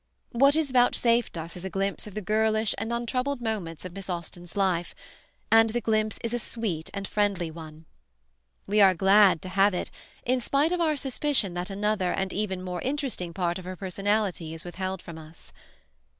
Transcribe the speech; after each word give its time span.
What 0.31 0.55
is 0.55 0.71
vouchsafed 0.71 1.37
us 1.37 1.55
is 1.55 1.63
a 1.63 1.69
glimpse 1.69 2.07
of 2.07 2.15
the 2.15 2.21
girlish 2.23 2.73
and 2.79 2.91
untroubled 2.91 3.39
moments 3.39 3.85
of 3.85 3.93
Miss 3.93 4.09
Austen's 4.09 4.57
life; 4.57 4.95
and 5.51 5.69
the 5.69 5.79
glimpse 5.79 6.17
is 6.23 6.33
a 6.33 6.39
sweet 6.39 6.89
and 6.91 7.07
friendly 7.07 7.51
one. 7.51 7.85
We 8.65 8.81
are 8.81 8.95
glad 8.95 9.43
to 9.43 9.49
have 9.49 9.75
it, 9.75 9.91
in 10.25 10.41
spite 10.41 10.71
of 10.71 10.81
our 10.81 10.97
suspicion 10.97 11.53
that 11.53 11.69
another 11.69 12.11
and 12.13 12.33
even 12.33 12.63
more 12.63 12.81
interesting 12.81 13.31
part 13.31 13.59
of 13.59 13.65
her 13.65 13.75
personality 13.75 14.55
is 14.55 14.65
withheld 14.65 15.03
from 15.03 15.19
us. 15.19 15.53